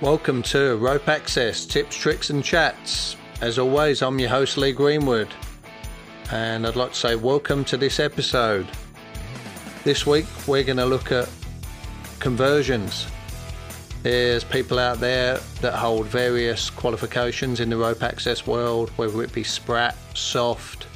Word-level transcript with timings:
Welcome 0.00 0.44
to 0.44 0.76
Rope 0.76 1.08
Access 1.08 1.66
Tips, 1.66 1.96
Tricks, 1.96 2.30
and 2.30 2.44
Chats. 2.44 3.16
As 3.40 3.58
always, 3.58 4.00
I'm 4.00 4.20
your 4.20 4.28
host 4.28 4.56
Lee 4.56 4.70
Greenwood, 4.70 5.26
and 6.30 6.64
I'd 6.64 6.76
like 6.76 6.92
to 6.92 6.96
say 6.96 7.16
welcome 7.16 7.64
to 7.64 7.76
this 7.76 7.98
episode. 7.98 8.68
This 9.82 10.06
week, 10.06 10.26
we're 10.46 10.62
going 10.62 10.76
to 10.76 10.86
look 10.86 11.10
at 11.10 11.28
conversions. 12.20 13.08
There's 14.04 14.44
people 14.44 14.78
out 14.78 15.00
there 15.00 15.40
that 15.62 15.74
hold 15.74 16.06
various 16.06 16.70
qualifications 16.70 17.58
in 17.58 17.68
the 17.68 17.76
rope 17.76 18.04
access 18.04 18.46
world, 18.46 18.90
whether 18.90 19.20
it 19.24 19.32
be 19.32 19.42
SPRAT, 19.42 19.96
SOFT, 20.14 20.86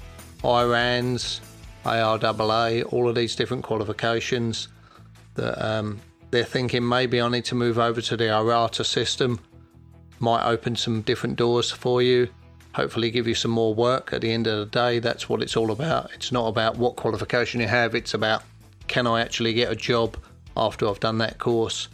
IRANS, 0.45 1.41
ARAA, 1.85 2.85
all 2.93 3.09
of 3.09 3.17
these 3.17 3.35
different 3.35 3.65
qualifications 3.65 4.69
that 5.35 5.61
um, 5.61 5.99
they're 6.33 6.45
thinking 6.45 6.89
maybe 6.89 7.21
I 7.21 7.29
need 7.29 7.45
to 7.45 7.55
move 7.55 7.79
over 7.79 8.01
to 8.01 8.17
the 8.17 8.25
IRATA 8.25 8.85
system. 8.85 9.39
Might 10.19 10.45
open 10.45 10.75
some 10.75 11.03
different 11.03 11.37
doors 11.37 11.71
for 11.71 12.01
you. 12.01 12.29
Hopefully, 12.75 13.11
give 13.11 13.29
you 13.29 13.35
some 13.35 13.51
more 13.51 13.75
work. 13.75 14.15
At 14.15 14.23
the 14.23 14.33
end 14.33 14.47
of 14.47 14.59
the 14.59 14.67
day, 14.67 14.99
that's 14.99 15.29
what 15.29 15.43
it's 15.43 15.59
all 15.59 15.71
about. 15.71 16.11
It's 16.15 16.33
not 16.33 16.49
about 16.49 16.79
what 16.79 16.97
qualification 16.97 17.61
you 17.61 17.69
have, 17.69 17.95
it's 17.95 18.15
about 18.15 18.43
can 18.89 19.07
I 19.07 19.21
actually 19.21 19.53
get 19.53 19.71
a 19.71 19.77
job 19.77 20.17
after 20.57 20.89
I've 20.89 21.01
done 21.01 21.19
that 21.19 21.39
course. 21.39 21.89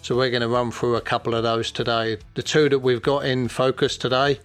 So, 0.00 0.16
we're 0.16 0.30
going 0.30 0.42
to 0.42 0.48
run 0.48 0.70
through 0.70 0.96
a 0.96 1.00
couple 1.00 1.34
of 1.34 1.42
those 1.42 1.70
today. 1.70 2.16
The 2.34 2.42
two 2.42 2.70
that 2.70 2.78
we've 2.78 3.02
got 3.02 3.26
in 3.26 3.46
focus 3.46 3.98
today 3.98 4.40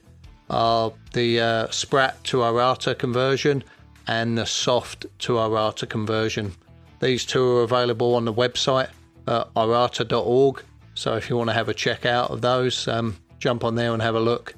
are 0.50 0.92
the 1.14 1.40
uh, 1.40 1.68
SPRAT 1.68 2.22
to 2.26 2.38
IRATA 2.44 2.98
conversion 2.98 3.64
and 4.08 4.38
the 4.38 4.46
SOFT 4.46 5.06
to 5.20 5.34
IRATA 5.34 5.88
conversion. 5.88 6.54
These 7.00 7.26
two 7.26 7.58
are 7.58 7.64
available 7.64 8.14
on 8.14 8.26
the 8.26 8.34
website 8.34 8.90
at 9.28 9.54
irata.org. 9.56 10.64
So 10.96 11.16
if 11.16 11.30
you 11.30 11.38
want 11.38 11.50
to 11.50 11.54
have 11.54 11.70
a 11.70 11.74
check 11.74 12.06
out 12.06 12.32
of 12.32 12.42
those, 12.42 12.88
um, 12.88 13.18
jump 13.40 13.64
on 13.64 13.76
there 13.76 13.94
and 13.94 14.02
have 14.02 14.16
a 14.16 14.20
look. 14.20 14.56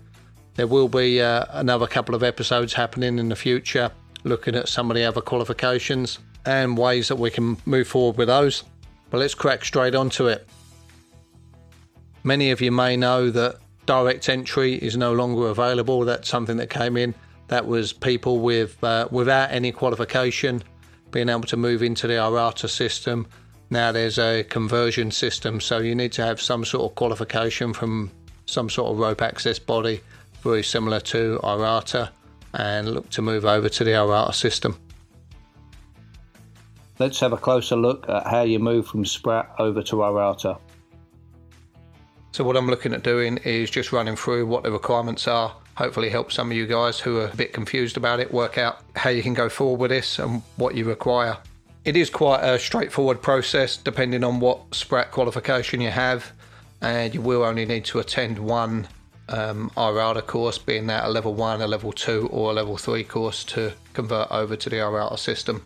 There 0.56 0.68
will 0.68 0.90
be 0.90 1.22
uh, 1.22 1.46
another 1.52 1.88
couple 1.88 2.16
of 2.16 2.24
episodes 2.24 2.74
happening 2.74 3.20
in 3.20 3.30
the 3.30 3.36
future 3.36 3.92
looking 4.24 4.56
at 4.56 4.68
some 4.68 4.92
of 4.92 4.96
the 4.96 5.04
other 5.04 5.22
qualifications 5.22 6.20
and 6.46 6.78
ways 6.78 7.08
that 7.08 7.16
we 7.16 7.30
can 7.30 7.58
move 7.66 7.88
forward 7.88 8.18
with 8.18 8.28
those. 8.28 8.64
But 9.10 9.20
let's 9.20 9.36
crack 9.36 9.64
straight 9.64 9.96
onto 9.96 10.28
it. 10.28 10.48
Many 12.24 12.52
of 12.52 12.62
you 12.62 12.72
may 12.72 12.98
know 12.98 13.30
that 13.32 13.58
direct 13.86 14.30
entry 14.30 14.76
is 14.76 14.98
no 14.98 15.14
longer 15.14 15.48
available. 15.48 16.06
That's 16.06 16.28
something 16.28 16.58
that 16.58 16.70
came 16.70 16.98
in. 16.98 17.16
That 17.48 17.66
was 17.66 17.94
people 17.94 18.40
with 18.40 18.82
uh, 18.84 19.08
without 19.10 19.52
any 19.52 19.72
qualification 19.72 20.62
being 21.12 21.30
able 21.30 21.44
to 21.44 21.58
move 21.58 21.82
into 21.82 22.06
the 22.06 22.14
IRATA 22.14 22.70
system 22.70 23.26
now 23.70 23.92
there's 23.92 24.18
a 24.18 24.44
conversion 24.44 25.12
system, 25.12 25.62
so 25.62 25.80
you 25.80 25.96
need 25.96 26.12
to 26.14 26.26
have 26.26 26.42
some 26.42 26.66
sort 26.66 26.90
of 26.90 26.96
qualification 26.96 27.74
from 27.74 28.12
some 28.46 28.70
sort 28.70 28.92
of 28.92 29.00
rope 29.00 29.22
access 29.22 29.60
body, 29.60 30.02
very 30.42 30.64
similar 30.64 31.00
to 31.00 31.40
IRATA, 31.44 32.10
and 32.54 32.90
look 32.90 33.10
to 33.12 33.22
move 33.22 33.46
over 33.46 33.70
to 33.70 33.84
the 33.84 33.92
IRATA 33.92 34.34
system. 34.34 34.78
Let's 36.98 37.20
have 37.20 37.32
a 37.32 37.38
closer 37.38 37.76
look 37.76 38.10
at 38.10 38.28
how 38.28 38.42
you 38.42 38.60
move 38.60 38.88
from 38.88 39.06
SPRAT 39.06 39.48
over 39.60 39.82
to 39.84 39.96
IRATA. 39.98 40.60
So 42.32 42.44
what 42.44 42.58
I'm 42.58 42.68
looking 42.68 42.94
at 42.94 43.04
doing 43.04 43.38
is 43.38 43.70
just 43.70 43.92
running 43.92 44.16
through 44.16 44.46
what 44.48 44.64
the 44.64 44.72
requirements 44.72 45.28
are. 45.28 45.56
Hopefully 45.76 46.10
help 46.10 46.32
some 46.32 46.52
of 46.52 46.58
you 46.58 46.68
guys 46.68 47.00
who 47.00 47.20
are 47.20 47.30
a 47.30 47.36
bit 47.36 47.54
confused 47.54 47.98
about 47.98 48.20
it 48.20 48.34
work 48.34 48.58
out 48.58 48.82
how 48.96 49.10
you 49.10 49.24
can 49.24 49.34
go 49.34 49.48
forward 49.48 49.80
with 49.80 49.92
this 49.92 50.20
and 50.20 50.42
what 50.58 50.76
you 50.76 50.86
require. 50.86 51.38
It 51.86 51.96
is 51.96 52.10
quite 52.10 52.42
a 52.42 52.60
straightforward 52.60 53.22
process 53.22 53.78
depending 53.78 54.24
on 54.24 54.40
what 54.40 54.72
SPRAT 54.72 55.12
qualification 55.12 55.80
you 55.80 55.92
have, 55.92 56.32
and 56.82 57.14
you 57.14 57.22
will 57.22 57.44
only 57.44 57.66
need 57.66 57.86
to 57.86 58.00
attend 58.00 58.38
one 58.38 58.88
um, 59.30 59.72
IRATA 59.78 60.26
course, 60.26 60.58
being 60.58 60.88
that 60.88 61.06
a 61.06 61.10
level 61.10 61.34
1, 61.34 61.62
a 61.62 61.68
level 61.68 61.92
2, 61.92 62.28
or 62.32 62.52
a 62.52 62.54
level 62.54 62.78
3 62.78 63.04
course 63.06 63.44
to 63.46 63.72
convert 63.94 64.30
over 64.30 64.56
to 64.56 64.70
the 64.70 64.78
IRATA 64.78 65.18
system. 65.18 65.66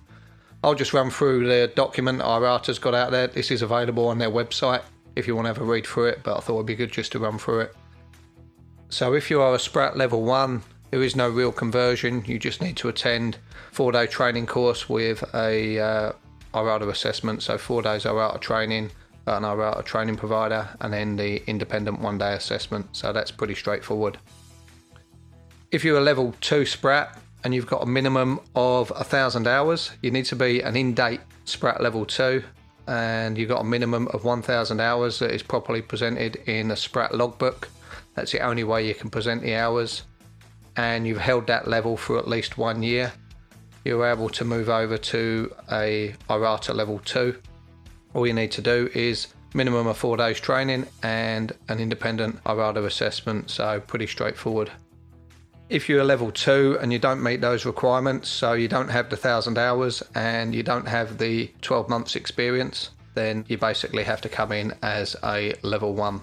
I'll 0.64 0.76
just 0.76 0.94
run 0.94 1.10
through 1.10 1.48
the 1.48 1.72
document 1.76 2.22
IRATA's 2.22 2.80
got 2.80 2.94
out 2.94 3.12
there. 3.12 3.28
This 3.28 3.52
is 3.52 3.62
available 3.62 4.08
on 4.08 4.18
their 4.18 4.32
website 4.32 4.82
if 5.16 5.28
you 5.28 5.36
want 5.36 5.46
to 5.46 5.50
have 5.50 5.62
a 5.62 5.66
read 5.66 5.86
through 5.86 6.08
it, 6.08 6.22
but 6.24 6.38
I 6.38 6.40
thought 6.40 6.56
it'd 6.56 6.66
be 6.66 6.76
good 6.76 6.92
just 6.92 7.12
to 7.14 7.20
run 7.20 7.38
through 7.38 7.62
it. 7.62 7.76
So, 8.90 9.14
if 9.14 9.30
you 9.30 9.42
are 9.42 9.56
a 9.56 9.60
SPRAT 9.60 9.96
level 9.96 10.24
1, 10.24 10.62
there 10.94 11.02
is 11.02 11.16
no 11.16 11.28
real 11.28 11.52
conversion. 11.52 12.24
You 12.28 12.38
just 12.38 12.62
need 12.62 12.78
to 12.78 12.88
attend 12.88 13.40
four 13.72 13.92
day 13.92 14.06
training 14.06 14.46
course 14.46 14.88
with 14.88 15.24
a 15.34 15.80
uh, 15.80 16.12
IRATA 16.54 16.88
assessment. 16.88 17.42
So 17.42 17.58
four 17.58 17.82
days 17.82 18.04
IRATA 18.04 18.40
training, 18.42 18.92
an 19.26 19.42
IRATA 19.42 19.86
training 19.86 20.18
provider, 20.18 20.70
and 20.82 20.94
then 20.94 21.16
the 21.16 21.42
independent 21.50 22.00
one 22.00 22.20
day 22.20 22.34
assessment. 22.34 22.86
So 22.92 23.12
that's 23.12 23.32
pretty 23.32 23.56
straightforward. 23.56 24.20
If 25.72 25.84
you're 25.84 25.98
a 25.98 26.02
level 26.02 26.36
two 26.42 26.64
SPRAT 26.64 27.18
and 27.44 27.56
you've 27.56 27.66
got 27.66 27.82
a 27.82 27.88
minimum 27.88 28.40
of 28.54 28.92
a 28.96 29.04
thousand 29.04 29.48
hours, 29.48 29.90
you 30.04 30.12
need 30.12 30.26
to 30.26 30.36
be 30.36 30.62
an 30.62 30.76
in-date 30.76 31.22
SPRAT 31.46 31.82
level 31.82 32.06
two, 32.06 32.44
and 32.86 33.36
you've 33.36 33.50
got 33.50 33.62
a 33.62 33.66
minimum 33.66 34.10
of 34.10 34.26
1,000 34.26 34.80
hours 34.80 35.18
that 35.18 35.32
is 35.32 35.42
properly 35.42 35.82
presented 35.82 36.36
in 36.46 36.70
a 36.70 36.76
SPRAT 36.76 37.14
logbook. 37.14 37.70
That's 38.14 38.32
the 38.32 38.42
only 38.42 38.64
way 38.64 38.88
you 38.88 38.94
can 38.94 39.10
present 39.10 39.42
the 39.42 39.56
hours 39.56 40.04
and 40.76 41.06
you've 41.06 41.20
held 41.20 41.48
that 41.48 41.68
level 41.68 41.98
for 41.98 42.18
at 42.18 42.28
least 42.28 42.58
one 42.58 42.84
year, 42.84 43.14
you're 43.86 44.06
able 44.06 44.30
to 44.30 44.46
move 44.46 44.70
over 44.70 44.98
to 44.98 45.54
a 45.72 46.16
IRATA 46.30 46.74
level 46.74 47.00
2. 47.00 47.36
All 48.14 48.26
you 48.26 48.34
need 48.34 48.52
to 48.52 48.62
do 48.62 48.90
is 48.94 49.28
minimum 49.54 49.88
of 49.88 49.98
four 49.98 50.18
days 50.18 50.40
training 50.40 50.88
and 51.02 51.52
an 51.68 51.80
independent 51.80 52.44
IRATA 52.46 52.86
assessment, 52.86 53.50
so 53.50 53.80
pretty 53.82 54.08
straightforward. 54.08 54.72
If 55.70 55.90
you're 55.90 56.02
a 56.02 56.06
level 56.06 56.32
2 56.32 56.80
and 56.82 56.94
you 56.94 57.00
don't 57.00 57.24
meet 57.24 57.42
those 57.42 57.66
requirements, 57.66 58.30
so 58.30 58.54
you 58.54 58.68
don't 58.68 58.90
have 58.90 59.10
the 59.10 59.16
1000 59.16 59.58
hours 59.58 60.04
and 60.14 60.54
you 60.54 60.64
don't 60.64 60.88
have 60.88 61.18
the 61.18 61.52
12 61.62 61.90
months 61.90 62.16
experience, 62.16 62.92
then 63.16 63.46
you 63.48 63.58
basically 63.58 64.04
have 64.04 64.22
to 64.22 64.30
come 64.30 64.52
in 64.52 64.74
as 64.82 65.16
a 65.24 65.54
level 65.62 65.94
1. 65.94 66.22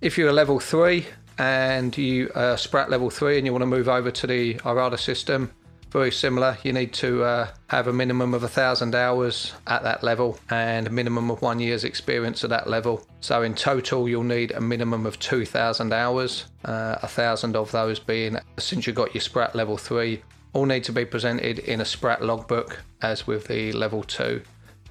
If 0.00 0.16
you're 0.16 0.30
a 0.30 0.32
level 0.32 0.58
3 0.58 1.06
and 1.40 1.96
you 1.96 2.28
uh, 2.34 2.54
Sprat 2.54 2.90
level 2.90 3.08
three 3.08 3.38
and 3.38 3.46
you 3.46 3.52
want 3.52 3.62
to 3.62 3.66
move 3.66 3.88
over 3.88 4.10
to 4.10 4.26
the 4.26 4.54
IRATA 4.56 4.98
system, 4.98 5.50
very 5.90 6.12
similar. 6.12 6.58
You 6.64 6.74
need 6.74 6.92
to 6.94 7.24
uh, 7.24 7.48
have 7.68 7.86
a 7.86 7.94
minimum 7.94 8.34
of 8.34 8.42
a 8.42 8.48
thousand 8.48 8.94
hours 8.94 9.54
at 9.66 9.82
that 9.82 10.02
level 10.02 10.38
and 10.50 10.86
a 10.86 10.90
minimum 10.90 11.30
of 11.30 11.40
one 11.40 11.58
year's 11.58 11.84
experience 11.84 12.44
at 12.44 12.50
that 12.50 12.68
level. 12.68 13.06
So 13.20 13.40
in 13.40 13.54
total, 13.54 14.06
you'll 14.06 14.22
need 14.22 14.52
a 14.52 14.60
minimum 14.60 15.06
of 15.06 15.18
2,000 15.18 15.94
hours. 15.94 16.44
Uh, 16.62 16.96
a 17.02 17.08
thousand 17.08 17.56
of 17.56 17.72
those 17.72 17.98
being 17.98 18.36
since 18.58 18.86
you 18.86 18.92
got 18.92 19.14
your 19.14 19.22
Sprat 19.22 19.54
level 19.54 19.78
three, 19.78 20.22
all 20.52 20.66
need 20.66 20.84
to 20.84 20.92
be 20.92 21.06
presented 21.06 21.60
in 21.60 21.80
a 21.80 21.86
Sprat 21.86 22.22
logbook 22.22 22.82
as 23.00 23.26
with 23.26 23.46
the 23.46 23.72
level 23.72 24.02
two. 24.02 24.42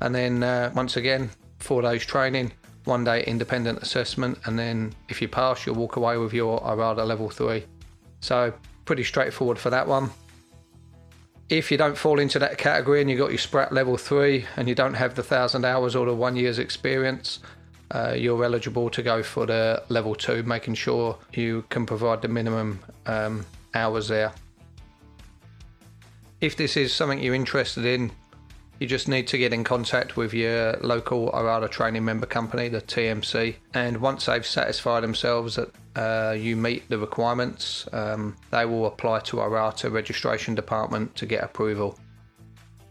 And 0.02 0.16
then 0.16 0.42
uh, 0.42 0.72
once 0.76 0.98
again, 0.98 1.30
four 1.60 1.84
days 1.84 2.04
training, 2.04 2.54
one 2.90 3.06
day 3.06 3.24
independent 3.24 3.82
assessment, 3.82 4.38
and 4.46 4.60
then 4.60 4.94
if 5.08 5.22
you 5.22 5.30
pass, 5.30 5.66
you'll 5.66 5.76
walk 5.76 5.96
away 5.96 6.18
with 6.18 6.34
your 6.34 6.60
IRATA 6.62 7.06
level 7.06 7.30
3. 7.30 7.64
So, 8.20 8.54
pretty 8.84 9.04
straightforward 9.04 9.58
for 9.58 9.70
that 9.70 9.88
one. 9.88 10.10
If 11.48 11.72
you 11.72 11.78
don't 11.78 11.98
fall 11.98 12.20
into 12.20 12.38
that 12.40 12.58
category 12.58 13.02
and 13.02 13.10
you 13.10 13.18
got 13.18 13.30
your 13.30 13.40
SPRAT 13.40 13.72
level 13.72 13.98
3 13.98 14.46
and 14.58 14.68
you 14.68 14.76
don't 14.76 14.94
have 14.96 15.16
the 15.16 15.22
1000 15.22 15.64
hours 15.64 15.96
or 15.96 16.06
the 16.06 16.14
one 16.14 16.36
year's 16.36 16.60
experience, 16.60 17.40
uh, 17.92 18.14
you're 18.16 18.44
eligible 18.44 18.90
to 18.90 19.02
go 19.02 19.24
for 19.24 19.46
the 19.46 19.82
level 19.90 20.14
2, 20.14 20.44
making 20.44 20.76
sure 20.76 21.18
you 21.34 21.64
can 21.70 21.86
provide 21.86 22.22
the 22.22 22.28
minimum 22.28 22.80
um, 23.06 23.46
hours 23.74 24.08
there. 24.08 24.32
If 26.42 26.56
this 26.56 26.78
is 26.78 26.94
something 26.94 27.20
you're 27.20 27.34
interested 27.34 27.86
in, 27.86 28.12
you 28.80 28.88
just 28.88 29.08
need 29.08 29.28
to 29.28 29.38
get 29.38 29.52
in 29.52 29.64
contact 29.64 30.16
with 30.16 30.34
your 30.34 30.74
local 30.82 31.30
IRATA 31.32 31.70
training 31.70 32.06
member 32.06 32.26
company, 32.26 32.70
the 32.70 32.82
TMC, 32.82 33.56
and 33.74 33.98
once 33.98 34.26
they've 34.26 34.46
satisfied 34.46 35.02
themselves 35.02 35.56
that 35.56 35.70
uh, 35.96 36.32
you 36.32 36.56
meet 36.56 36.88
the 36.90 36.98
requirements, 36.98 37.88
um, 37.92 38.38
they 38.52 38.66
will 38.66 38.86
apply 38.86 39.20
to 39.20 39.38
IRATA 39.38 39.92
registration 39.92 40.56
department 40.56 41.14
to 41.18 41.26
get 41.26 41.44
approval. 41.44 42.00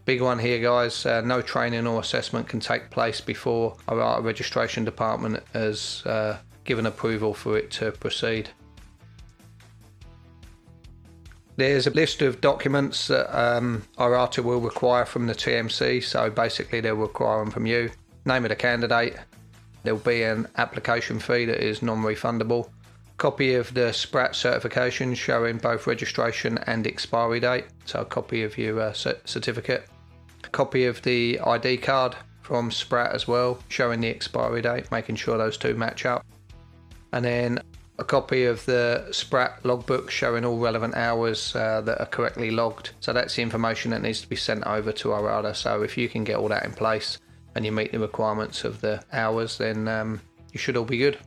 Big 0.05 0.21
one 0.21 0.39
here, 0.39 0.59
guys. 0.59 1.05
Uh, 1.05 1.21
no 1.21 1.41
training 1.41 1.87
or 1.87 1.99
assessment 1.99 2.47
can 2.47 2.59
take 2.59 2.89
place 2.91 3.19
before 3.19 3.75
IRATA 3.87 4.23
registration 4.23 4.85
department 4.85 5.43
has 5.53 6.03
uh, 6.05 6.37
given 6.65 6.85
approval 6.85 7.33
for 7.33 7.57
it 7.57 7.71
to 7.71 7.91
proceed. 7.91 8.49
There's 11.59 11.87
a 11.87 11.91
list 11.91 12.21
of 12.21 12.39
documents 12.39 13.09
that 13.09 13.37
um, 13.37 13.83
IRATA 13.97 14.41
will 14.41 14.61
require 14.61 15.03
from 15.03 15.27
the 15.27 15.35
TMC. 15.35 16.01
So 16.01 16.29
basically, 16.29 16.79
they'll 16.79 16.95
require 16.95 17.39
them 17.39 17.51
from 17.51 17.65
you. 17.65 17.91
Name 18.25 18.45
of 18.45 18.49
the 18.49 18.55
candidate. 18.55 19.17
There'll 19.83 19.99
be 19.99 20.23
an 20.23 20.47
application 20.55 21.19
fee 21.19 21.43
that 21.43 21.61
is 21.61 21.81
non-refundable. 21.81 22.69
Copy 23.17 23.55
of 23.55 23.73
the 23.73 23.91
SPRAT 23.91 24.35
certification 24.35 25.13
showing 25.13 25.57
both 25.57 25.85
registration 25.85 26.59
and 26.59 26.87
expiry 26.87 27.41
date. 27.41 27.65
So 27.83 27.99
a 27.99 28.05
copy 28.05 28.43
of 28.43 28.57
your 28.57 28.79
uh, 28.79 28.93
certificate. 28.93 29.83
Copy 30.53 30.85
of 30.85 31.01
the 31.01 31.41
ID 31.41 31.75
card 31.79 32.15
from 32.41 32.71
Sprat 32.71 33.11
as 33.11 33.27
well, 33.27 33.59
showing 33.67 33.99
the 33.99 34.07
expiry 34.07 34.61
date, 34.61 34.89
making 34.93 35.17
sure 35.17 35.37
those 35.37 35.57
two 35.57 35.73
match 35.73 36.05
up. 36.05 36.25
And 37.11 37.25
then 37.25 37.59
a 37.99 38.03
copy 38.03 38.45
of 38.45 38.65
the 38.65 39.07
Sprat 39.11 39.59
logbook 39.65 40.09
showing 40.09 40.45
all 40.45 40.57
relevant 40.57 40.95
hours 40.95 41.53
uh, 41.55 41.81
that 41.81 41.99
are 41.99 42.05
correctly 42.05 42.49
logged. 42.49 42.91
So 43.01 43.11
that's 43.11 43.35
the 43.35 43.41
information 43.41 43.91
that 43.91 44.01
needs 44.01 44.21
to 44.21 44.29
be 44.29 44.37
sent 44.37 44.65
over 44.65 44.91
to 44.93 45.09
IRATA. 45.09 45.55
So 45.55 45.83
if 45.83 45.97
you 45.97 46.07
can 46.07 46.23
get 46.23 46.37
all 46.37 46.47
that 46.47 46.63
in 46.63 46.71
place 46.71 47.19
and 47.55 47.65
you 47.65 47.71
meet 47.71 47.91
the 47.91 47.99
requirements 47.99 48.63
of 48.63 48.79
the 48.79 49.03
hours, 49.11 49.57
then 49.57 49.87
um, 49.87 50.21
you 50.53 50.59
should 50.59 50.77
all 50.77 50.85
be 50.85 50.97
good. 50.97 51.17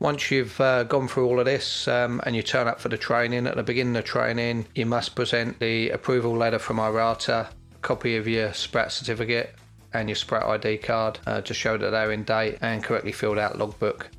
Once 0.00 0.30
you've 0.30 0.60
uh, 0.60 0.82
gone 0.84 1.08
through 1.08 1.26
all 1.26 1.38
of 1.38 1.46
this 1.46 1.88
um, 1.88 2.20
and 2.24 2.36
you 2.36 2.42
turn 2.42 2.68
up 2.68 2.80
for 2.80 2.88
the 2.88 2.96
training, 2.96 3.46
at 3.46 3.56
the 3.56 3.62
beginning 3.62 3.96
of 3.96 4.04
training, 4.04 4.66
you 4.74 4.86
must 4.86 5.14
present 5.14 5.58
the 5.60 5.90
approval 5.90 6.32
letter 6.32 6.58
from 6.58 6.78
IRATA, 6.78 7.48
copy 7.82 8.16
of 8.16 8.28
your 8.28 8.50
SPRAT 8.50 8.92
certificate, 8.92 9.54
and 9.92 10.08
your 10.08 10.16
SPRAT 10.16 10.44
ID 10.44 10.78
card 10.78 11.18
uh, 11.26 11.40
to 11.40 11.54
show 11.54 11.76
that 11.76 11.90
they're 11.90 12.12
in 12.12 12.24
date 12.24 12.58
and 12.60 12.84
correctly 12.84 13.12
filled 13.12 13.38
out 13.38 13.58
logbook. 13.58 14.10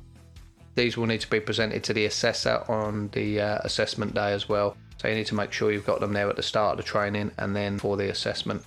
These 0.74 0.96
will 0.96 1.06
need 1.06 1.20
to 1.20 1.30
be 1.30 1.40
presented 1.40 1.84
to 1.84 1.92
the 1.92 2.06
assessor 2.06 2.64
on 2.68 3.08
the 3.12 3.40
uh, 3.40 3.58
assessment 3.62 4.14
day 4.14 4.32
as 4.32 4.48
well. 4.48 4.76
So 4.98 5.08
you 5.08 5.14
need 5.14 5.26
to 5.26 5.34
make 5.34 5.52
sure 5.52 5.72
you've 5.72 5.86
got 5.86 6.00
them 6.00 6.12
there 6.12 6.28
at 6.30 6.36
the 6.36 6.42
start 6.42 6.72
of 6.72 6.84
the 6.84 6.90
training 6.90 7.32
and 7.38 7.54
then 7.54 7.78
for 7.78 7.96
the 7.96 8.08
assessment. 8.08 8.64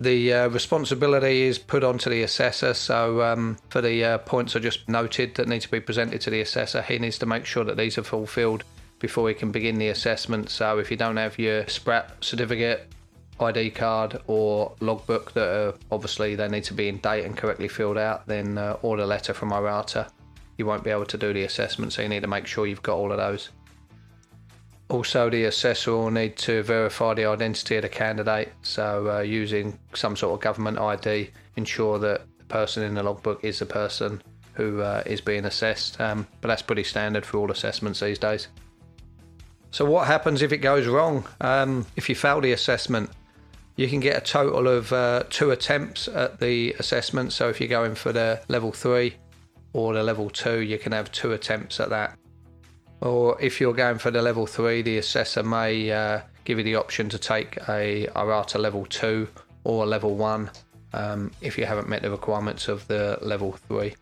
The 0.00 0.32
uh, 0.32 0.48
responsibility 0.48 1.42
is 1.42 1.58
put 1.58 1.84
onto 1.84 2.08
the 2.08 2.22
assessor. 2.22 2.72
So, 2.72 3.20
um, 3.20 3.58
for 3.68 3.82
the 3.82 4.02
uh, 4.02 4.18
points 4.18 4.56
I 4.56 4.60
just 4.60 4.88
noted 4.88 5.34
that 5.34 5.46
need 5.46 5.60
to 5.60 5.70
be 5.70 5.78
presented 5.78 6.22
to 6.22 6.30
the 6.30 6.40
assessor, 6.40 6.80
he 6.80 6.98
needs 6.98 7.18
to 7.18 7.26
make 7.26 7.44
sure 7.44 7.64
that 7.64 7.76
these 7.76 7.98
are 7.98 8.02
fulfilled 8.02 8.64
before 8.98 9.28
he 9.28 9.34
can 9.34 9.50
begin 9.50 9.76
the 9.76 9.88
assessment. 9.88 10.48
So, 10.48 10.78
if 10.78 10.90
you 10.90 10.96
don't 10.96 11.18
have 11.18 11.38
your 11.38 11.64
SPRAT 11.64 12.24
certificate, 12.24 12.88
ID 13.40 13.70
card, 13.70 14.20
or 14.26 14.72
logbook 14.80 15.32
that 15.32 15.48
are 15.48 15.74
obviously 15.90 16.34
they 16.34 16.48
need 16.48 16.64
to 16.64 16.74
be 16.74 16.88
in 16.88 16.98
date 16.98 17.24
and 17.24 17.36
correctly 17.36 17.68
filled 17.68 17.98
out, 17.98 18.26
then 18.26 18.58
uh, 18.58 18.76
order 18.82 19.06
letter 19.06 19.32
from 19.32 19.50
IRATA. 19.50 20.10
You 20.58 20.66
won't 20.66 20.84
be 20.84 20.90
able 20.90 21.06
to 21.06 21.18
do 21.18 21.32
the 21.32 21.44
assessment, 21.44 21.92
so 21.92 22.02
you 22.02 22.08
need 22.08 22.20
to 22.20 22.28
make 22.28 22.46
sure 22.46 22.66
you've 22.66 22.82
got 22.82 22.96
all 22.96 23.12
of 23.12 23.18
those. 23.18 23.50
Also, 24.90 25.30
the 25.30 25.44
assessor 25.44 25.92
will 25.92 26.10
need 26.10 26.36
to 26.36 26.62
verify 26.64 27.14
the 27.14 27.24
identity 27.24 27.76
of 27.76 27.82
the 27.82 27.88
candidate, 27.88 28.52
so 28.62 29.08
uh, 29.08 29.20
using 29.20 29.78
some 29.94 30.16
sort 30.16 30.34
of 30.34 30.40
government 30.40 30.78
ID, 30.78 31.30
ensure 31.56 31.98
that 32.00 32.22
the 32.38 32.44
person 32.44 32.82
in 32.82 32.94
the 32.94 33.02
logbook 33.02 33.42
is 33.44 33.60
the 33.60 33.66
person 33.66 34.20
who 34.54 34.82
uh, 34.82 35.02
is 35.06 35.20
being 35.20 35.44
assessed. 35.44 36.00
Um, 36.00 36.26
but 36.40 36.48
that's 36.48 36.62
pretty 36.62 36.82
standard 36.82 37.24
for 37.24 37.38
all 37.38 37.50
assessments 37.50 38.00
these 38.00 38.18
days. 38.18 38.48
So, 39.70 39.84
what 39.84 40.08
happens 40.08 40.42
if 40.42 40.52
it 40.52 40.58
goes 40.58 40.86
wrong? 40.88 41.24
Um, 41.40 41.86
if 41.94 42.08
you 42.08 42.16
fail 42.16 42.40
the 42.40 42.52
assessment, 42.52 43.10
you 43.80 43.88
can 43.88 44.00
get 44.00 44.16
a 44.16 44.20
total 44.20 44.68
of 44.68 44.92
uh, 44.92 45.24
two 45.30 45.50
attempts 45.50 46.08
at 46.08 46.38
the 46.38 46.74
assessment. 46.78 47.32
So, 47.32 47.48
if 47.48 47.60
you're 47.60 47.68
going 47.68 47.94
for 47.94 48.12
the 48.12 48.40
level 48.48 48.72
three 48.72 49.14
or 49.72 49.94
the 49.94 50.02
level 50.02 50.30
two, 50.30 50.60
you 50.60 50.78
can 50.78 50.92
have 50.92 51.10
two 51.12 51.32
attempts 51.32 51.80
at 51.80 51.90
that 51.90 52.16
or 53.00 53.40
if 53.40 53.60
you're 53.60 53.74
going 53.74 53.98
for 53.98 54.10
the 54.10 54.20
level 54.20 54.46
three, 54.46 54.82
the 54.82 54.98
assessor 54.98 55.42
may 55.42 55.90
uh, 55.90 56.20
give 56.44 56.58
you 56.58 56.64
the 56.64 56.76
option 56.76 57.08
to 57.08 57.18
take 57.18 57.56
a 57.68 58.06
IRATA 58.14 58.58
level 58.58 58.84
two 58.86 59.26
or 59.64 59.86
level 59.86 60.14
one 60.14 60.50
um, 60.92 61.30
if 61.40 61.56
you 61.56 61.64
haven't 61.64 61.88
met 61.88 62.02
the 62.02 62.10
requirements 62.10 62.68
of 62.68 62.86
the 62.88 63.18
level 63.22 63.52
three. 63.52 63.94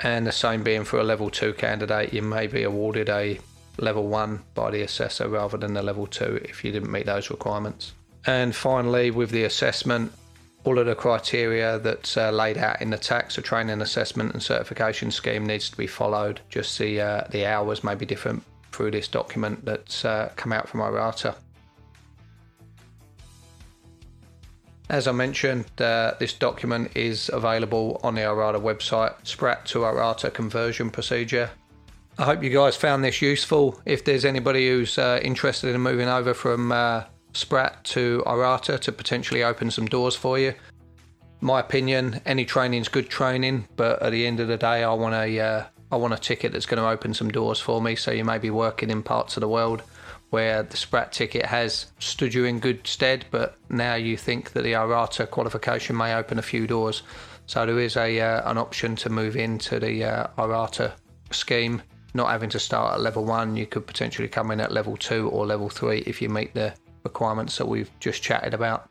And 0.00 0.24
the 0.26 0.32
same 0.32 0.62
being 0.62 0.84
for 0.84 1.00
a 1.00 1.04
level 1.04 1.30
two 1.30 1.52
candidate, 1.54 2.12
you 2.12 2.22
may 2.22 2.46
be 2.46 2.62
awarded 2.62 3.08
a 3.08 3.40
level 3.78 4.06
one 4.06 4.42
by 4.54 4.70
the 4.70 4.82
assessor 4.82 5.28
rather 5.28 5.56
than 5.56 5.74
the 5.74 5.82
level 5.82 6.06
two 6.06 6.40
if 6.44 6.64
you 6.64 6.70
didn't 6.70 6.92
meet 6.92 7.06
those 7.06 7.30
requirements. 7.30 7.94
And 8.26 8.54
finally, 8.54 9.10
with 9.10 9.30
the 9.30 9.44
assessment, 9.44 10.12
all 10.64 10.78
of 10.78 10.86
the 10.86 10.94
criteria 10.94 11.78
that's 11.78 12.16
uh, 12.16 12.30
laid 12.30 12.58
out 12.58 12.82
in 12.82 12.90
the 12.90 12.98
TACS, 12.98 13.36
the 13.36 13.42
training 13.42 13.80
assessment 13.80 14.34
and 14.34 14.42
certification 14.42 15.10
scheme 15.10 15.46
needs 15.46 15.70
to 15.70 15.76
be 15.76 15.86
followed. 15.86 16.40
Just 16.50 16.78
the 16.78 17.00
uh, 17.00 17.24
the 17.30 17.46
hours 17.46 17.82
may 17.82 17.94
be 17.94 18.04
different 18.04 18.42
through 18.72 18.90
this 18.90 19.08
document 19.08 19.64
that's 19.64 20.04
uh, 20.04 20.30
come 20.36 20.52
out 20.52 20.68
from 20.68 20.80
IRATA. 20.80 21.34
As 24.90 25.06
I 25.06 25.12
mentioned, 25.12 25.66
uh, 25.80 26.14
this 26.18 26.32
document 26.32 26.96
is 26.96 27.30
available 27.32 28.00
on 28.02 28.14
the 28.14 28.22
IRATA 28.22 28.58
website, 28.58 29.14
SPRAT 29.22 29.66
to 29.66 29.80
IRATA 29.80 30.32
conversion 30.32 30.90
procedure. 30.90 31.50
I 32.18 32.24
hope 32.24 32.42
you 32.42 32.50
guys 32.50 32.74
found 32.74 33.04
this 33.04 33.20
useful. 33.20 33.80
If 33.84 34.04
there's 34.04 34.24
anybody 34.24 34.68
who's 34.68 34.98
uh, 34.98 35.20
interested 35.22 35.74
in 35.74 35.80
moving 35.82 36.08
over 36.08 36.34
from 36.34 36.72
uh, 36.72 37.04
Sprat 37.32 37.84
to 37.84 38.22
IRATA 38.26 38.78
to 38.80 38.92
potentially 38.92 39.44
open 39.44 39.70
some 39.70 39.86
doors 39.86 40.16
for 40.16 40.38
you. 40.38 40.54
My 41.40 41.60
opinion, 41.60 42.20
any 42.26 42.44
training 42.44 42.80
is 42.80 42.88
good 42.88 43.08
training, 43.08 43.68
but 43.76 44.02
at 44.02 44.10
the 44.10 44.26
end 44.26 44.40
of 44.40 44.48
the 44.48 44.56
day, 44.56 44.82
I 44.82 44.92
want 44.92 45.14
a 45.14 45.40
uh, 45.40 45.64
I 45.90 45.96
want 45.96 46.14
a 46.14 46.18
ticket 46.18 46.52
that's 46.52 46.66
going 46.66 46.82
to 46.82 46.88
open 46.88 47.14
some 47.14 47.30
doors 47.30 47.60
for 47.60 47.80
me. 47.80 47.96
So 47.96 48.10
you 48.10 48.24
may 48.24 48.38
be 48.38 48.50
working 48.50 48.90
in 48.90 49.02
parts 49.02 49.36
of 49.36 49.40
the 49.40 49.48
world 49.48 49.82
where 50.30 50.62
the 50.62 50.76
Sprat 50.76 51.12
ticket 51.12 51.46
has 51.46 51.86
stood 51.98 52.34
you 52.34 52.44
in 52.44 52.60
good 52.60 52.86
stead, 52.86 53.24
but 53.30 53.56
now 53.70 53.94
you 53.94 54.16
think 54.16 54.52
that 54.52 54.62
the 54.62 54.74
IRATA 54.74 55.30
qualification 55.30 55.96
may 55.96 56.14
open 56.14 56.38
a 56.38 56.42
few 56.42 56.66
doors. 56.66 57.02
So 57.46 57.64
there 57.64 57.78
is 57.78 57.96
a 57.96 58.20
uh, 58.20 58.50
an 58.50 58.58
option 58.58 58.96
to 58.96 59.08
move 59.08 59.36
into 59.36 59.80
the 59.80 60.04
uh, 60.04 60.26
IRATA 60.36 60.92
scheme, 61.30 61.82
not 62.12 62.30
having 62.30 62.50
to 62.50 62.58
start 62.58 62.94
at 62.94 63.00
level 63.00 63.24
one. 63.24 63.56
You 63.56 63.66
could 63.66 63.86
potentially 63.86 64.28
come 64.28 64.50
in 64.50 64.60
at 64.60 64.72
level 64.72 64.96
two 64.96 65.28
or 65.30 65.46
level 65.46 65.70
three 65.70 66.00
if 66.00 66.20
you 66.20 66.28
meet 66.28 66.52
the 66.52 66.74
requirements 67.08 67.56
that 67.58 67.66
we've 67.66 67.90
just 68.00 68.22
chatted 68.22 68.54
about. 68.54 68.88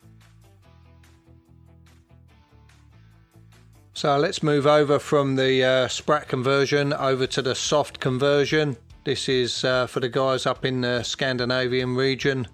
So 3.93 4.17
let's 4.17 4.43
move 4.43 4.67
over 4.67 4.99
from 4.99 5.35
the 5.35 5.63
uh, 5.63 5.87
Sprat 5.87 6.27
conversion 6.27 6.93
over 6.93 7.25
to 7.27 7.41
the 7.41 7.55
soft 7.55 7.99
conversion. 7.99 8.77
This 9.05 9.27
is 9.27 9.63
uh, 9.63 9.87
for 9.87 10.01
the 10.01 10.09
guys 10.09 10.45
up 10.45 10.65
in 10.65 10.81
the 10.81 11.01
Scandinavian 11.01 11.95
region 11.95 12.47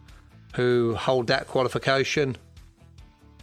who 0.55 0.95
hold 0.95 1.27
that 1.27 1.47
qualification. 1.47 2.37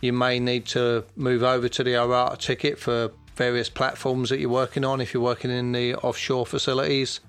You 0.00 0.14
may 0.14 0.40
need 0.40 0.64
to 0.66 1.05
move 1.16 1.43
over 1.43 1.69
to 1.69 1.84
the 1.84 1.96
IRATA 1.96 2.38
ticket 2.38 2.78
for 2.78 3.11
various 3.37 3.69
platforms 3.69 4.31
that 4.31 4.40
you're 4.40 4.49
working 4.49 4.84
on 4.84 5.00
if 5.00 5.12
you're 5.12 5.23
working 5.23 5.50
in 5.50 5.73
the 5.73 5.94
offshore 5.96 6.46
facilities 6.46 7.20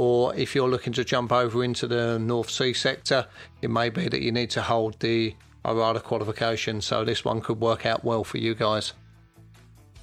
or 0.00 0.34
if 0.34 0.54
you're 0.54 0.66
looking 0.66 0.94
to 0.94 1.04
jump 1.04 1.30
over 1.30 1.62
into 1.62 1.86
the 1.86 2.18
North 2.18 2.48
Sea 2.48 2.72
sector, 2.72 3.26
it 3.60 3.68
may 3.68 3.90
be 3.90 4.08
that 4.08 4.22
you 4.22 4.32
need 4.32 4.48
to 4.48 4.62
hold 4.62 4.98
the 5.00 5.34
IRATA 5.62 6.02
qualification. 6.02 6.80
So 6.80 7.04
this 7.04 7.22
one 7.22 7.42
could 7.42 7.60
work 7.60 7.84
out 7.84 8.02
well 8.02 8.24
for 8.24 8.38
you 8.38 8.54
guys. 8.54 8.94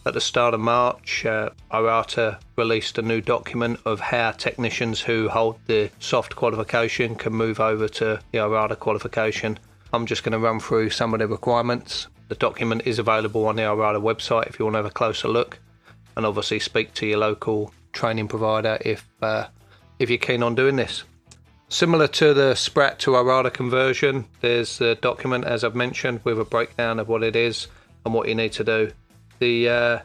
At 0.05 0.13
the 0.13 0.21
start 0.21 0.53
of 0.53 0.59
March, 0.59 1.25
uh, 1.25 1.49
IRATA 1.71 2.37
released 2.55 2.99
a 2.99 3.01
new 3.01 3.21
document 3.21 3.79
of 3.85 3.99
how 3.99 4.33
technicians 4.33 5.01
who 5.01 5.29
hold 5.29 5.57
the 5.65 5.89
soft 5.99 6.35
qualification 6.35 7.15
can 7.15 7.33
move 7.33 7.59
over 7.59 7.87
to 7.87 8.19
the 8.31 8.37
IRATA 8.37 8.77
qualification. 8.77 9.57
I'm 9.93 10.05
just 10.05 10.23
going 10.23 10.33
to 10.33 10.39
run 10.39 10.59
through 10.59 10.91
some 10.91 11.15
of 11.15 11.21
the 11.21 11.27
requirements. 11.27 12.05
The 12.27 12.35
document 12.35 12.83
is 12.85 12.99
available 12.99 13.47
on 13.47 13.55
the 13.55 13.63
IRATA 13.63 13.99
website 13.99 14.45
if 14.45 14.59
you 14.59 14.65
want 14.65 14.75
to 14.75 14.83
have 14.83 14.85
a 14.85 14.91
closer 14.91 15.27
look, 15.27 15.57
and 16.15 16.23
obviously 16.23 16.59
speak 16.59 16.93
to 16.93 17.07
your 17.07 17.17
local 17.17 17.73
training 17.93 18.27
provider 18.27 18.77
if 18.81 19.07
uh, 19.23 19.47
if 19.99 20.09
you're 20.09 20.17
keen 20.17 20.43
on 20.43 20.55
doing 20.55 20.75
this. 20.75 21.03
Similar 21.69 22.07
to 22.07 22.33
the 22.33 22.55
Sprat 22.55 22.97
to 22.99 23.11
IRATA 23.11 23.51
conversion, 23.51 24.25
there's 24.39 24.79
a 24.79 24.95
document, 24.95 25.43
as 25.43 25.65
I've 25.65 25.75
mentioned, 25.75 26.21
with 26.23 26.39
a 26.39 26.45
breakdown 26.45 26.97
of 26.97 27.09
what 27.09 27.23
it 27.23 27.35
is 27.35 27.67
and 28.05 28.13
what 28.13 28.29
you 28.29 28.35
need 28.35 28.53
to 28.53 28.63
do. 28.63 28.91
The 29.39 29.69
uh, 29.69 29.99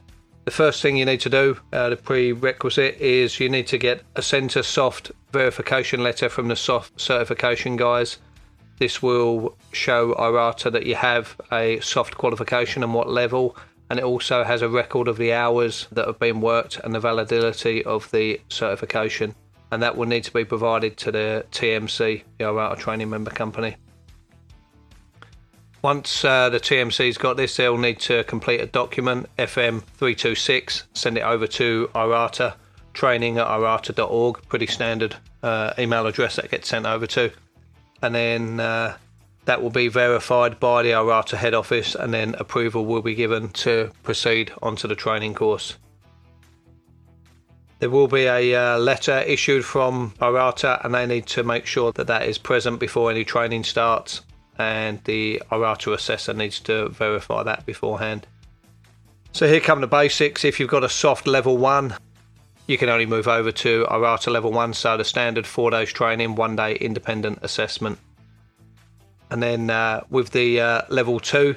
the 0.45 0.51
first 0.51 0.83
thing 0.83 0.97
you 0.97 1.05
need 1.05 1.21
to 1.21 1.31
do, 1.31 1.57
uh, 1.73 1.91
the 1.91 1.97
prerequisite, 1.97 3.01
is 3.01 3.39
you 3.39 3.49
need 3.49 3.69
to 3.69 3.79
get 3.79 4.03
a 4.17 4.23
Centre 4.23 4.65
Soft 4.65 5.13
verification 5.33 6.03
letter 6.03 6.29
from 6.29 6.49
the 6.49 6.57
soft 6.57 7.01
certification 7.01 7.77
guys. 7.77 8.19
This 8.79 9.01
will 9.01 9.57
show 9.71 10.15
IRATA 10.15 10.73
that 10.73 10.85
you 10.85 10.97
have 10.97 11.41
a 11.53 11.79
soft 11.79 12.17
qualification 12.19 12.83
and 12.83 12.93
what 12.93 13.09
level, 13.09 13.57
and 13.89 14.01
it 14.01 14.05
also 14.05 14.43
has 14.43 14.63
a 14.63 14.69
record 14.69 15.07
of 15.07 15.17
the 15.17 15.33
hours 15.33 15.87
that 15.93 16.09
have 16.09 16.19
been 16.19 16.41
worked 16.41 16.81
and 16.83 16.93
the 16.93 16.99
validity 16.99 17.85
of 17.85 18.11
the 18.11 18.41
certification 18.49 19.37
and 19.73 19.83
that 19.83 19.97
will 19.97 20.07
need 20.07 20.23
to 20.23 20.33
be 20.33 20.45
provided 20.45 20.99
to 20.99 21.11
the 21.11 21.47
TMC, 21.51 22.23
the 22.37 22.45
IRATA 22.45 22.77
training 22.77 23.09
member 23.09 23.31
company. 23.31 23.75
Once 25.81 26.25
uh, 26.27 26.51
the 26.51 26.61
TMC's 26.61 27.17
got 27.17 27.39
this, 27.39 27.57
they'll 27.57 27.79
need 27.79 27.99
to 27.99 28.23
complete 28.25 28.61
a 28.61 28.67
document, 28.67 29.29
FM326, 29.39 30.83
send 30.93 31.17
it 31.17 31.23
over 31.23 31.47
to 31.47 31.91
IRATA, 31.95 32.55
training 32.93 33.39
at 33.39 33.47
irata.org, 33.47 34.47
pretty 34.47 34.67
standard 34.67 35.17
uh, 35.43 35.73
email 35.79 36.07
address 36.07 36.37
that 36.37 36.51
gets 36.51 36.69
sent 36.69 36.85
over 36.85 37.07
to. 37.07 37.33
And 38.03 38.15
then 38.15 38.61
uh, 38.61 38.99
that 39.47 39.63
will 39.63 39.71
be 39.71 39.89
verified 39.89 40.61
by 40.61 40.83
the 40.83 40.91
IRATA 40.91 41.39
head 41.39 41.55
office, 41.55 41.95
and 41.95 42.13
then 42.13 42.35
approval 42.39 42.85
will 42.85 43.03
be 43.03 43.15
given 43.15 43.49
to 43.49 43.91
proceed 44.03 44.53
onto 44.63 44.87
the 44.87 44.95
training 44.95 45.33
course. 45.33 45.79
There 47.83 47.91
will 47.91 48.07
be 48.07 48.27
a 48.27 48.55
uh, 48.55 48.79
letter 48.79 49.19
issued 49.23 49.65
from 49.65 50.15
IRATA, 50.21 50.85
and 50.85 50.95
they 50.95 51.05
need 51.05 51.27
to 51.27 51.43
make 51.43 51.67
sure 51.67 51.91
that 51.95 52.07
that 52.07 52.29
is 52.29 52.39
present 52.39 52.79
before 52.79 53.11
any 53.11 53.25
training 53.25 53.65
starts. 53.65 54.21
and 54.57 55.03
the 55.03 55.43
IRATA 55.51 55.93
assessor 55.93 56.33
needs 56.33 56.61
to 56.61 56.91
verify 56.91 57.43
that 57.43 57.67
beforehand. 57.67 58.29
So 59.33 59.49
here 59.49 59.59
come 59.59 59.81
the 59.81 59.89
basics. 59.89 60.45
If 60.45 60.61
you've 60.61 60.71
got 60.71 60.85
a 60.85 60.89
soft 60.89 61.27
level 61.27 61.59
1, 61.59 61.97
you 62.69 62.79
can 62.79 62.89
only 62.89 63.05
move 63.05 63.27
over 63.27 63.51
to 63.51 63.85
IRATA 63.91 64.31
level 64.31 64.53
1, 64.53 64.75
so 64.75 64.97
the 64.97 65.05
standard 65.05 65.45
4 65.45 65.73
days 65.73 65.93
training, 65.93 66.37
1 66.37 66.55
day 66.55 66.77
independent 66.77 67.41
assessment. 67.43 67.99
And 69.29 69.43
then 69.43 69.71
uh, 69.71 70.05
with 70.09 70.31
the 70.31 70.61
uh, 70.61 70.83
level 70.89 71.19
2, 71.19 71.57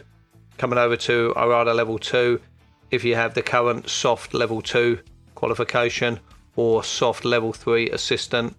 coming 0.58 0.80
over 0.80 0.98
to 0.98 1.34
IRATA 1.36 1.76
level 1.76 2.00
2, 2.00 2.42
if 2.90 3.04
you 3.04 3.14
have 3.14 3.36
the 3.36 3.44
current 3.44 3.88
soft 3.88 4.34
level 4.34 4.64
2 4.64 4.98
qualification 5.46 6.20
or 6.56 6.84
soft 6.84 7.24
level 7.24 7.54
3 7.54 7.92
assistant, 7.92 8.56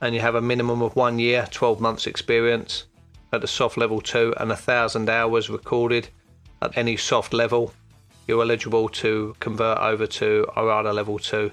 and 0.00 0.14
you 0.14 0.22
have 0.22 0.36
a 0.36 0.40
minimum 0.40 0.80
of 0.80 0.96
one 0.96 1.18
year, 1.18 1.46
12 1.50 1.82
months 1.82 2.06
experience 2.06 2.86
at 3.34 3.42
the 3.42 3.46
soft 3.46 3.76
level 3.76 4.00
2 4.00 4.32
and 4.38 4.50
a 4.50 4.56
thousand 4.56 5.10
hours 5.10 5.50
recorded 5.50 6.08
at 6.62 6.74
any 6.78 6.96
soft 6.96 7.34
level, 7.34 7.74
you're 8.26 8.40
eligible 8.40 8.88
to 8.88 9.36
convert 9.38 9.76
over 9.76 10.06
to 10.06 10.46
IRATA 10.56 10.94
level 10.94 11.18
2 11.18 11.52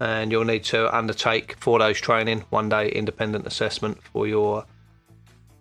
and 0.00 0.30
you'll 0.30 0.44
need 0.44 0.64
to 0.64 0.94
undertake 0.94 1.56
four 1.58 1.78
days 1.78 1.98
training, 1.98 2.44
one 2.50 2.68
day 2.68 2.90
independent 2.90 3.46
assessment 3.46 3.96
for 4.02 4.26
your 4.26 4.66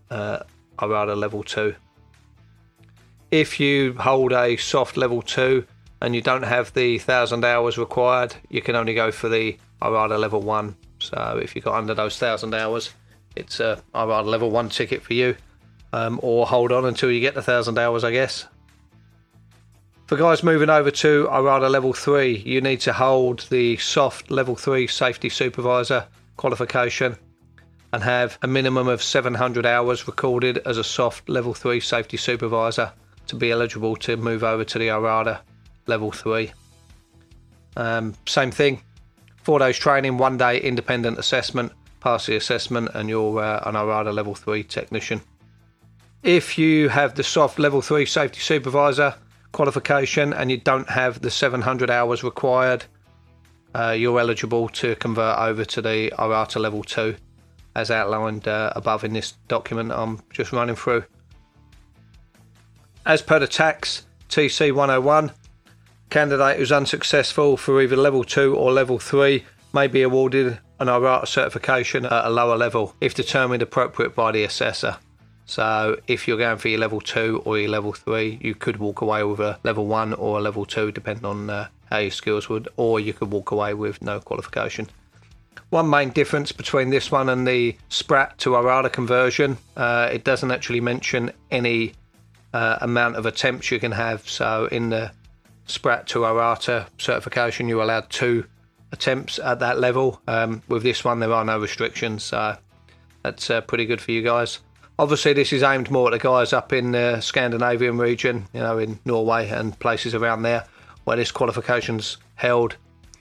uh, 0.10 0.39
IRATA 0.80 1.15
level 1.15 1.44
2. 1.44 1.74
If 3.32 3.58
you 3.58 3.94
hold 3.94 4.34
a 4.34 4.58
soft 4.58 4.98
level 4.98 5.22
2 5.22 5.65
and 6.01 6.15
you 6.15 6.22
don't 6.22 6.43
have 6.43 6.74
the 6.74 6.98
thousand 7.00 7.46
hours 7.46 7.77
required, 7.77 8.36
you 8.50 8.62
can 8.62 8.75
only 8.75 8.93
go 8.93 9.12
for 9.12 9.29
the 9.29 9.58
IRATA 9.81 10.17
level 10.17 10.41
1 10.41 10.75
so 11.01 11.39
if 11.41 11.55
you 11.55 11.62
got 11.62 11.75
under 11.75 11.93
those 11.93 12.17
thousand 12.17 12.53
hours, 12.53 12.93
it's 13.36 13.60
a 13.60 13.81
IRATA 13.93 14.27
level 14.27 14.51
one 14.51 14.70
ticket 14.70 15.01
for 15.01 15.13
you. 15.13 15.36
Um, 15.93 16.20
or 16.24 16.46
hold 16.46 16.72
on 16.72 16.86
until 16.86 17.12
you 17.12 17.20
get 17.20 17.34
the 17.34 17.41
thousand 17.41 17.77
hours, 17.77 18.03
I 18.03 18.12
guess. 18.12 18.46
For 20.05 20.15
guys 20.15 20.43
moving 20.43 20.70
over 20.70 20.91
to 20.91 21.27
IRATA 21.29 21.70
level 21.70 21.93
three, 21.93 22.38
you 22.38 22.62
need 22.62 22.81
to 22.81 22.93
hold 22.93 23.48
the 23.50 23.77
soft 23.77 24.31
level 24.31 24.55
three 24.55 24.88
safety 24.88 25.29
supervisor 25.29 26.05
qualification 26.38 27.17
and 27.93 28.03
have 28.03 28.38
a 28.41 28.48
minimum 28.48 28.88
of 28.88 29.03
700 29.03 29.65
hours 29.65 30.08
recorded 30.08 30.60
as 30.60 30.77
a 30.77 30.84
soft 30.84 31.27
level 31.27 31.53
3 31.53 31.81
safety 31.81 32.15
supervisor 32.15 32.93
to 33.27 33.36
be 33.36 33.51
eligible 33.51 33.98
to 33.98 34.15
move 34.15 34.41
over 34.41 34.63
to 34.63 34.79
the 34.79 34.88
IRATA 34.88 35.41
level 35.88 36.12
3. 36.12 36.52
Um, 37.78 38.14
same 38.26 38.52
thing, 38.52 38.82
Four 39.44 39.58
days 39.58 39.78
training, 39.78 40.18
one 40.18 40.38
day 40.38 40.62
independent 40.62 41.18
assessment, 41.18 41.72
pass 42.00 42.28
the 42.28 42.36
assessment, 42.36 42.92
and 42.94 43.10
you're 43.10 43.40
uh, 43.40 43.64
an 43.66 43.76
IRATA 43.76 44.14
level 44.14 44.36
3 44.36 44.64
technician. 44.64 45.22
If 46.22 46.60
you 46.60 46.90
have 46.90 47.16
the 47.16 47.24
soft 47.24 47.58
level 47.58 47.82
3 47.82 48.06
safety 48.06 48.40
supervisor 48.40 49.16
qualification 49.52 50.32
and 50.32 50.52
you 50.52 50.58
don't 50.58 50.88
have 50.90 51.22
the 51.22 51.32
700 51.32 51.90
hours 51.90 52.24
required, 52.24 52.86
uh, 53.74 53.96
you're 53.98 54.20
eligible 54.20 54.70
to 54.70 54.96
convert 54.98 55.40
over 55.40 55.66
to 55.66 55.82
the 55.82 56.14
IRATA 56.20 56.60
level 56.60 56.84
2 56.84 57.16
as 57.76 57.90
outlined 57.90 58.48
uh, 58.48 58.72
above 58.76 59.04
in 59.04 59.14
this 59.14 59.32
document 59.48 59.92
I'm 59.92 60.20
just 60.32 60.52
running 60.52 60.76
through. 60.76 61.04
As 63.08 63.24
per 63.24 63.40
the 63.40 63.48
TACS 63.48 64.06
TC 64.30 64.72
101, 64.72 65.32
Candidate 66.12 66.58
who's 66.58 66.74
unsuccessful 66.74 67.56
for 67.56 67.82
either 67.82 67.96
level 67.96 68.25
2 68.25 68.53
or 68.53 68.74
level 68.74 69.00
3 69.00 69.46
may 69.74 69.88
be 69.88 70.01
awarded 70.01 70.60
an 70.82 70.89
IRATA 70.89 71.25
certification 71.25 72.06
at 72.06 72.25
a 72.25 72.30
lower 72.30 72.58
level 72.58 72.94
if 73.00 73.15
determined 73.15 73.62
appropriate 73.62 74.13
by 74.13 74.34
the 74.34 74.44
assessor. 74.44 74.98
So 75.46 76.01
if 76.08 76.27
you're 76.27 76.38
going 76.38 76.58
for 76.58 76.68
your 76.68 76.80
level 76.80 77.00
2 77.00 77.44
or 77.46 77.58
your 77.58 77.70
level 77.70 77.94
3, 77.94 78.39
you 78.41 78.56
could 78.56 78.75
walk 78.75 79.00
away 79.00 79.24
with 79.24 79.39
a 79.39 79.58
level 79.63 79.88
1 79.88 80.13
or 80.15 80.38
a 80.38 80.41
level 80.41 80.65
2 80.65 80.91
depending 80.91 81.24
on 81.24 81.50
uh, 81.50 81.70
how 81.86 82.00
your 82.00 82.12
skills 82.12 82.50
would, 82.50 82.68
or 82.75 83.00
you 83.00 83.13
could 83.13 83.32
walk 83.32 83.51
away 83.51 83.74
with 83.74 84.01
no 84.01 84.20
qualification. 84.20 84.89
One 85.70 85.89
main 85.89 86.10
difference 86.10 86.51
between 86.51 86.89
this 86.89 87.10
one 87.10 87.30
and 87.30 87.48
the 87.48 87.77
SPRAT 87.88 88.36
to 88.39 88.58
IRATA 88.58 88.91
conversion, 88.91 89.58
uh, 89.77 90.10
it 90.12 90.25
doesn't 90.25 90.51
actually 90.51 90.82
mention 90.82 91.32
any 91.51 91.94
uh, 92.53 92.80
amount 92.82 93.15
of 93.15 93.25
attempts 93.25 93.72
you 93.72 93.80
can 93.80 93.94
have. 93.94 94.27
So 94.27 94.65
in 94.74 94.89
the 94.89 95.13
SPRAT 95.65 96.08
to 96.08 96.20
IRATA 96.20 96.88
certification, 96.98 97.68
you're 97.68 97.82
allowed 97.82 98.10
two 98.10 98.46
attempts 98.91 99.39
at 99.39 99.60
that 99.60 99.80
level. 99.80 100.22
Um, 100.27 100.62
with 100.68 100.84
this 100.84 101.03
one, 101.03 101.20
there 101.20 101.34
are 101.34 101.46
no 101.46 101.60
restrictions, 101.60 102.24
so 102.24 102.58
that's 103.24 103.50
uh, 103.50 103.62
pretty 103.62 103.86
good 103.86 104.01
for 104.01 104.12
you 104.12 104.22
guys. 104.22 104.60
Obviously, 105.00 105.34
this 105.34 105.53
is 105.53 105.63
aimed 105.63 105.89
more 105.89 106.08
at 106.08 106.12
the 106.12 106.20
guys 106.20 106.53
up 106.53 106.74
in 106.74 106.91
the 106.91 107.22
Scandinavian 107.22 107.98
region, 107.98 108.48
you 108.53 108.60
know, 108.60 108.77
in 108.77 109.00
Norway 109.06 109.50
and 109.50 109.77
places 109.80 110.13
around 110.13 110.44
there 110.44 110.65
where 111.06 111.18
this 111.18 111.32
qualification's 111.32 112.18
held. 112.36 112.75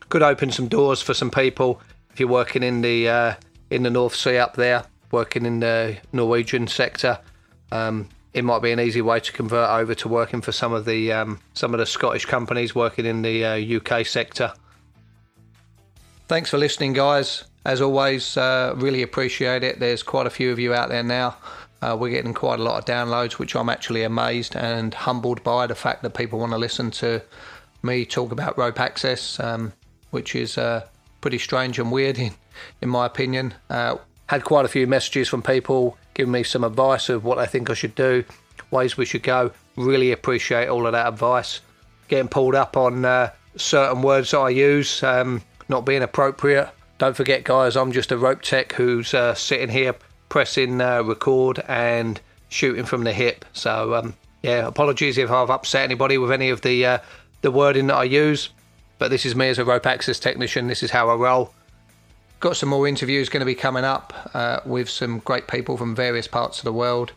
Could 0.08 0.22
open 0.22 0.50
some 0.50 0.68
doors 0.68 1.00
for 1.00 1.14
some 1.14 1.30
people 1.30 1.80
if 2.12 2.18
you're 2.18 2.28
working 2.28 2.62
in 2.62 2.82
the 2.82 3.08
uh, 3.08 3.34
in 3.70 3.84
the 3.84 3.90
North 3.90 4.14
Sea 4.14 4.38
up 4.38 4.56
there, 4.56 4.84
working 5.12 5.46
in 5.46 5.60
the 5.60 5.98
Norwegian 6.12 6.66
sector. 6.66 7.18
Um, 7.70 8.08
it 8.32 8.44
might 8.44 8.62
be 8.62 8.70
an 8.70 8.80
easy 8.80 9.02
way 9.02 9.20
to 9.20 9.32
convert 9.32 9.68
over 9.68 9.94
to 9.94 10.08
working 10.08 10.40
for 10.40 10.52
some 10.52 10.72
of 10.72 10.84
the 10.84 11.12
um, 11.12 11.40
some 11.54 11.74
of 11.74 11.80
the 11.80 11.86
Scottish 11.86 12.26
companies 12.26 12.74
working 12.74 13.06
in 13.06 13.22
the 13.22 13.44
uh, 13.44 13.76
UK 13.76 14.06
sector. 14.06 14.52
Thanks 16.28 16.50
for 16.50 16.58
listening, 16.58 16.92
guys. 16.92 17.44
As 17.64 17.80
always, 17.80 18.36
uh, 18.36 18.74
really 18.76 19.02
appreciate 19.02 19.64
it. 19.64 19.80
There's 19.80 20.02
quite 20.02 20.26
a 20.26 20.30
few 20.30 20.52
of 20.52 20.58
you 20.58 20.72
out 20.72 20.88
there 20.88 21.02
now. 21.02 21.36
Uh, 21.82 21.96
we're 21.98 22.10
getting 22.10 22.34
quite 22.34 22.60
a 22.60 22.62
lot 22.62 22.78
of 22.78 22.84
downloads, 22.84 23.32
which 23.32 23.56
I'm 23.56 23.68
actually 23.68 24.02
amazed 24.02 24.54
and 24.54 24.94
humbled 24.94 25.42
by 25.42 25.66
the 25.66 25.74
fact 25.74 26.02
that 26.02 26.10
people 26.10 26.38
want 26.38 26.52
to 26.52 26.58
listen 26.58 26.90
to 26.92 27.22
me 27.82 28.04
talk 28.04 28.32
about 28.32 28.56
rope 28.58 28.78
access, 28.78 29.40
um, 29.40 29.72
which 30.10 30.34
is 30.34 30.58
uh, 30.58 30.86
pretty 31.20 31.38
strange 31.38 31.78
and 31.78 31.90
weird 31.90 32.18
in, 32.18 32.32
in 32.80 32.88
my 32.88 33.06
opinion. 33.06 33.54
Had 34.30 34.44
quite 34.44 34.64
a 34.64 34.68
few 34.68 34.86
messages 34.86 35.26
from 35.26 35.42
people 35.42 35.98
giving 36.14 36.30
me 36.30 36.44
some 36.44 36.62
advice 36.62 37.08
of 37.08 37.24
what 37.24 37.38
they 37.38 37.46
think 37.46 37.68
I 37.68 37.74
should 37.74 37.96
do, 37.96 38.22
ways 38.70 38.96
we 38.96 39.04
should 39.04 39.24
go. 39.24 39.50
Really 39.74 40.12
appreciate 40.12 40.68
all 40.68 40.86
of 40.86 40.92
that 40.92 41.08
advice. 41.08 41.60
Getting 42.06 42.28
pulled 42.28 42.54
up 42.54 42.76
on 42.76 43.04
uh, 43.04 43.32
certain 43.56 44.02
words 44.02 44.32
I 44.32 44.50
use 44.50 45.02
um, 45.02 45.42
not 45.68 45.84
being 45.84 46.04
appropriate. 46.04 46.70
Don't 46.98 47.16
forget, 47.16 47.42
guys, 47.42 47.76
I'm 47.76 47.90
just 47.90 48.12
a 48.12 48.16
rope 48.16 48.42
tech 48.42 48.70
who's 48.74 49.14
uh, 49.14 49.34
sitting 49.34 49.68
here 49.68 49.96
pressing 50.28 50.80
uh, 50.80 51.02
record 51.02 51.64
and 51.66 52.20
shooting 52.50 52.84
from 52.84 53.02
the 53.02 53.12
hip. 53.12 53.44
So, 53.52 53.96
um, 53.96 54.14
yeah, 54.44 54.64
apologies 54.64 55.18
if 55.18 55.28
I've 55.28 55.50
upset 55.50 55.82
anybody 55.82 56.18
with 56.18 56.30
any 56.30 56.50
of 56.50 56.60
the 56.60 56.86
uh, 56.86 56.98
the 57.40 57.50
wording 57.50 57.88
that 57.88 57.96
I 57.96 58.04
use. 58.04 58.50
But 58.98 59.10
this 59.10 59.26
is 59.26 59.34
me 59.34 59.48
as 59.48 59.58
a 59.58 59.64
rope 59.64 59.86
access 59.86 60.20
technician. 60.20 60.68
This 60.68 60.84
is 60.84 60.92
how 60.92 61.10
I 61.10 61.16
roll. 61.16 61.52
Got 62.40 62.56
some 62.56 62.70
more 62.70 62.88
interviews 62.88 63.28
going 63.28 63.42
to 63.42 63.46
be 63.46 63.54
coming 63.54 63.84
up 63.84 64.14
uh, 64.32 64.60
with 64.64 64.88
some 64.88 65.18
great 65.18 65.46
people 65.46 65.76
from 65.76 65.94
various 65.94 66.26
parts 66.26 66.56
of 66.56 66.64
the 66.64 66.72
world. 66.72 67.12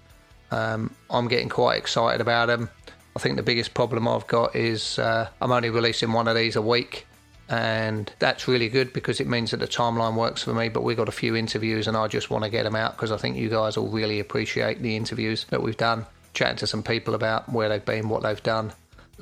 Um, 0.51 0.93
I'm 1.09 1.29
getting 1.29 1.47
quite 1.47 1.77
excited 1.77 2.19
about 2.19 2.47
them. 2.47 2.69
I 3.15 3.19
think 3.19 3.37
the 3.37 3.43
biggest 3.43 3.73
problem 3.73 4.05
I've 4.05 4.27
got 4.27 4.53
is 4.53 4.99
uh, 4.99 5.29
I'm 5.41 5.53
only 5.53 5.69
releasing 5.69 6.11
one 6.11 6.27
of 6.27 6.35
these 6.35 6.57
a 6.57 6.61
week, 6.61 7.07
and 7.47 8.11
that's 8.19 8.49
really 8.49 8.67
good 8.67 8.91
because 8.91 9.21
it 9.21 9.27
means 9.27 9.51
that 9.51 9.61
the 9.61 9.67
timeline 9.67 10.15
works 10.15 10.43
for 10.43 10.53
me. 10.53 10.67
But 10.67 10.83
we've 10.83 10.97
got 10.97 11.07
a 11.07 11.13
few 11.13 11.37
interviews, 11.37 11.87
and 11.87 11.95
I 11.95 12.09
just 12.09 12.29
want 12.29 12.43
to 12.43 12.49
get 12.49 12.63
them 12.63 12.75
out 12.75 12.97
because 12.97 13.13
I 13.13 13.17
think 13.17 13.37
you 13.37 13.47
guys 13.47 13.77
will 13.77 13.87
really 13.87 14.19
appreciate 14.19 14.81
the 14.81 14.97
interviews 14.97 15.45
that 15.51 15.63
we've 15.63 15.77
done, 15.77 16.05
chatting 16.33 16.57
to 16.57 16.67
some 16.67 16.83
people 16.83 17.15
about 17.15 17.49
where 17.49 17.69
they've 17.69 17.85
been, 17.85 18.09
what 18.09 18.23
they've 18.23 18.43
done, 18.43 18.73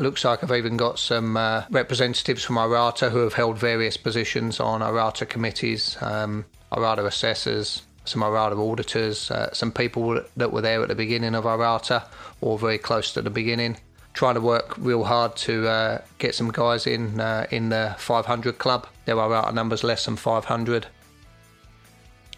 Looks 0.02 0.26
like 0.26 0.44
I've 0.44 0.52
even 0.52 0.78
got 0.78 0.98
some 0.98 1.38
uh, 1.38 1.66
representatives 1.70 2.44
from 2.44 2.56
IRATA 2.56 3.12
who 3.12 3.20
have 3.20 3.36
held 3.36 3.60
various 3.60 3.98
positions 3.98 4.60
on 4.60 4.82
IRATA 4.82 5.30
committees, 5.30 5.96
um, 6.02 6.44
IRATA 6.72 7.06
assessors, 7.06 7.84
some 8.06 8.24
IRATA 8.24 8.58
auditors, 8.58 9.30
uh, 9.30 9.54
some 9.54 9.72
people 9.72 10.20
that 10.38 10.52
were 10.52 10.62
there 10.62 10.82
at 10.82 10.88
the 10.88 10.96
beginning 10.96 11.36
of 11.36 11.44
IRATA 11.44 12.04
or 12.42 12.58
very 12.58 12.80
close 12.80 13.14
to 13.14 13.22
the 13.22 13.30
beginning. 13.30 13.78
Trying 14.16 14.34
to 14.34 14.42
work 14.42 14.76
real 14.80 15.04
hard 15.04 15.36
to 15.36 15.68
uh, 15.68 16.02
get 16.18 16.34
some 16.34 16.52
guys 16.52 16.88
in 16.88 17.20
uh, 17.20 17.46
in 17.52 17.70
the 17.70 17.96
500 18.00 18.58
club. 18.58 18.88
There 19.06 19.20
are 19.20 19.30
IRATA 19.30 19.54
numbers 19.54 19.84
less 19.84 20.06
than 20.06 20.16
500. 20.16 20.88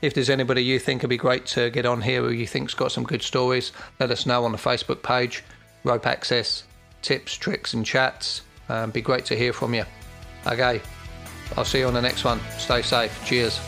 If 0.01 0.13
there's 0.13 0.29
anybody 0.29 0.62
you 0.62 0.79
think 0.79 1.01
would 1.01 1.08
be 1.10 1.15
great 1.15 1.46
to 1.55 1.70
get 1.70 1.86
on 1.86 2.01
here 2.01 2.24
who 2.24 2.32
you 2.32 2.46
think's 2.46 2.74
got 2.74 2.91
some 2.91 3.05
good 3.05 3.22
stories, 3.22 3.72
let 4.01 4.12
us 4.12 4.25
know 4.25 4.43
on 4.43 4.51
the 4.51 4.58
Facebook 4.58 5.01
page, 5.01 5.46
Rope 5.86 6.05
Access 6.05 6.63
tips, 7.03 7.36
tricks, 7.36 7.74
and 7.74 7.86
chats. 7.86 8.41
Um, 8.69 8.89
be 8.91 9.01
great 9.01 9.25
to 9.25 9.36
hear 9.36 9.53
from 9.53 9.75
you. 9.75 9.86
Okay, 10.48 10.81
I'll 11.55 11.65
see 11.65 11.79
you 11.79 11.88
on 11.88 11.93
the 11.93 12.01
next 12.01 12.24
one. 12.24 12.39
Stay 12.57 12.81
safe. 12.81 13.24
Cheers. 13.25 13.60